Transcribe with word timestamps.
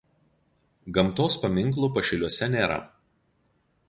gamtos 0.95 1.37
paminklų 1.43 1.89
Pašiliuose 1.97 2.47
nėra 2.55 2.79